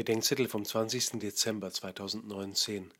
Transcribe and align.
Bedenkzettel 0.00 0.48
vom 0.48 0.64
20. 0.64 1.20
Dezember 1.20 1.70
2019 1.70 2.90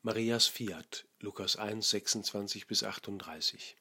Marias 0.00 0.46
Fiat 0.46 1.04
Lukas 1.20 1.56
1 1.56 1.90
26 1.90 2.66
bis 2.66 2.82
38 2.82 3.76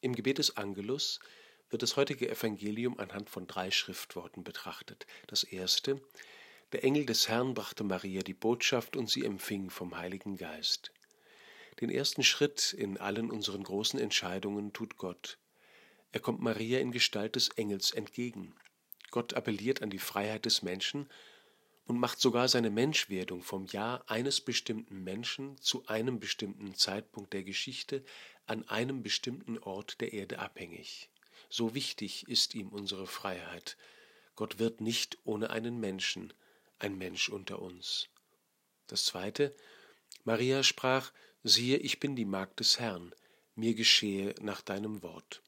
Im 0.00 0.16
Gebet 0.16 0.38
des 0.38 0.56
Angelus 0.56 1.20
wird 1.68 1.84
das 1.84 1.94
heutige 1.94 2.28
Evangelium 2.28 2.98
anhand 2.98 3.30
von 3.30 3.46
drei 3.46 3.70
Schriftworten 3.70 4.42
betrachtet. 4.42 5.06
Das 5.28 5.44
erste 5.44 6.00
Der 6.72 6.82
Engel 6.82 7.06
des 7.06 7.28
Herrn 7.28 7.54
brachte 7.54 7.84
Maria 7.84 8.22
die 8.22 8.34
Botschaft 8.34 8.96
und 8.96 9.08
sie 9.08 9.24
empfing 9.24 9.70
vom 9.70 9.96
Heiligen 9.96 10.36
Geist. 10.36 10.90
Den 11.80 11.90
ersten 11.90 12.24
Schritt 12.24 12.72
in 12.72 12.98
allen 12.98 13.30
unseren 13.30 13.62
großen 13.62 14.00
Entscheidungen 14.00 14.72
tut 14.72 14.96
Gott. 14.96 15.38
Er 16.10 16.18
kommt 16.18 16.40
Maria 16.40 16.80
in 16.80 16.90
Gestalt 16.90 17.36
des 17.36 17.50
Engels 17.50 17.92
entgegen. 17.92 18.56
Gott 19.12 19.34
appelliert 19.34 19.82
an 19.82 19.90
die 19.90 20.00
Freiheit 20.00 20.46
des 20.46 20.62
Menschen 20.62 21.08
und 21.90 21.98
macht 21.98 22.20
sogar 22.20 22.46
seine 22.46 22.70
Menschwerdung 22.70 23.42
vom 23.42 23.66
Ja 23.66 24.00
eines 24.06 24.40
bestimmten 24.40 25.02
Menschen 25.02 25.60
zu 25.60 25.84
einem 25.88 26.20
bestimmten 26.20 26.76
Zeitpunkt 26.76 27.32
der 27.32 27.42
Geschichte 27.42 28.04
an 28.46 28.62
einem 28.68 29.02
bestimmten 29.02 29.58
Ort 29.58 30.00
der 30.00 30.12
Erde 30.12 30.38
abhängig. 30.38 31.08
So 31.48 31.74
wichtig 31.74 32.28
ist 32.28 32.54
ihm 32.54 32.68
unsere 32.68 33.08
Freiheit. 33.08 33.76
Gott 34.36 34.60
wird 34.60 34.80
nicht 34.80 35.18
ohne 35.24 35.50
einen 35.50 35.80
Menschen, 35.80 36.32
ein 36.78 36.96
Mensch 36.96 37.28
unter 37.28 37.60
uns. 37.60 38.06
Das 38.86 39.04
zweite, 39.04 39.52
Maria 40.22 40.62
sprach, 40.62 41.10
siehe, 41.42 41.78
ich 41.78 41.98
bin 41.98 42.14
die 42.14 42.24
Magd 42.24 42.60
des 42.60 42.78
Herrn, 42.78 43.12
mir 43.56 43.74
geschehe 43.74 44.36
nach 44.40 44.60
deinem 44.60 45.02
Wort. 45.02 45.42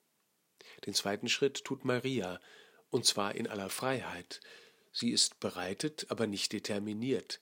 Den 0.86 0.94
zweiten 0.94 1.28
Schritt 1.28 1.62
tut 1.62 1.84
Maria, 1.84 2.40
und 2.90 3.06
zwar 3.06 3.36
in 3.36 3.46
aller 3.46 3.70
Freiheit, 3.70 4.40
Sie 4.92 5.10
ist 5.10 5.40
bereitet, 5.40 6.06
aber 6.10 6.26
nicht 6.26 6.52
determiniert. 6.52 7.40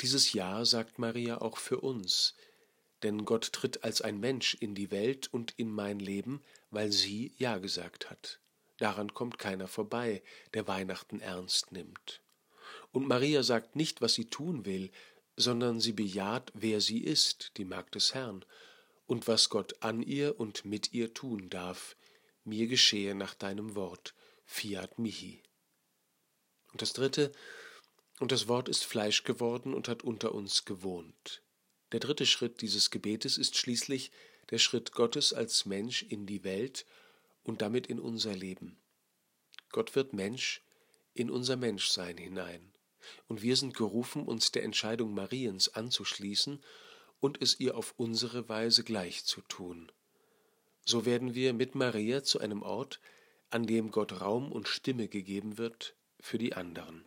Dieses 0.00 0.32
Ja 0.32 0.64
sagt 0.64 0.98
Maria 0.98 1.40
auch 1.40 1.58
für 1.58 1.80
uns, 1.80 2.34
denn 3.02 3.24
Gott 3.26 3.52
tritt 3.52 3.84
als 3.84 4.00
ein 4.00 4.18
Mensch 4.18 4.54
in 4.54 4.74
die 4.74 4.90
Welt 4.90 5.28
und 5.32 5.52
in 5.58 5.70
mein 5.70 5.98
Leben, 5.98 6.42
weil 6.70 6.90
sie 6.90 7.34
Ja 7.36 7.58
gesagt 7.58 8.10
hat. 8.10 8.40
Daran 8.78 9.12
kommt 9.14 9.38
keiner 9.38 9.68
vorbei, 9.68 10.22
der 10.54 10.66
Weihnachten 10.66 11.20
ernst 11.20 11.70
nimmt. 11.70 12.22
Und 12.92 13.06
Maria 13.06 13.42
sagt 13.42 13.76
nicht, 13.76 14.00
was 14.00 14.14
sie 14.14 14.24
tun 14.24 14.64
will, 14.64 14.90
sondern 15.36 15.80
sie 15.80 15.92
bejaht, 15.92 16.50
wer 16.54 16.80
sie 16.80 17.04
ist, 17.04 17.52
die 17.56 17.64
Magd 17.64 17.94
des 17.94 18.14
Herrn, 18.14 18.44
und 19.06 19.28
was 19.28 19.50
Gott 19.50 19.82
an 19.82 20.02
ihr 20.02 20.40
und 20.40 20.64
mit 20.64 20.92
ihr 20.92 21.12
tun 21.12 21.50
darf. 21.50 21.96
Mir 22.44 22.66
geschehe 22.66 23.14
nach 23.14 23.34
deinem 23.34 23.74
Wort, 23.74 24.14
fiat 24.44 24.98
mihi. 24.98 25.42
Und 26.74 26.82
das 26.82 26.92
dritte, 26.92 27.30
und 28.18 28.32
das 28.32 28.48
Wort 28.48 28.68
ist 28.68 28.84
Fleisch 28.84 29.22
geworden 29.22 29.74
und 29.74 29.86
hat 29.86 30.02
unter 30.02 30.34
uns 30.34 30.64
gewohnt. 30.64 31.40
Der 31.92 32.00
dritte 32.00 32.26
Schritt 32.26 32.62
dieses 32.62 32.90
Gebetes 32.90 33.38
ist 33.38 33.56
schließlich 33.56 34.10
der 34.50 34.58
Schritt 34.58 34.90
Gottes 34.90 35.32
als 35.32 35.66
Mensch 35.66 36.02
in 36.02 36.26
die 36.26 36.42
Welt 36.42 36.84
und 37.44 37.62
damit 37.62 37.86
in 37.86 38.00
unser 38.00 38.34
Leben. 38.34 38.76
Gott 39.70 39.94
wird 39.94 40.14
Mensch 40.14 40.62
in 41.14 41.30
unser 41.30 41.54
Menschsein 41.54 42.16
hinein. 42.18 42.72
Und 43.28 43.42
wir 43.42 43.54
sind 43.54 43.74
gerufen, 43.74 44.24
uns 44.24 44.50
der 44.50 44.64
Entscheidung 44.64 45.14
Mariens 45.14 45.68
anzuschließen 45.68 46.60
und 47.20 47.40
es 47.40 47.60
ihr 47.60 47.76
auf 47.76 47.94
unsere 47.98 48.48
Weise 48.48 48.82
gleich 48.82 49.24
zu 49.24 49.42
tun. 49.42 49.92
So 50.84 51.06
werden 51.06 51.36
wir 51.36 51.52
mit 51.52 51.76
Maria 51.76 52.24
zu 52.24 52.40
einem 52.40 52.62
Ort, 52.62 52.98
an 53.50 53.64
dem 53.64 53.92
Gott 53.92 54.20
Raum 54.20 54.50
und 54.50 54.66
Stimme 54.66 55.06
gegeben 55.06 55.56
wird, 55.56 55.94
für 56.24 56.38
die 56.38 56.54
anderen. 56.54 57.04